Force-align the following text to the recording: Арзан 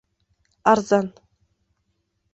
Арзан 0.71 1.07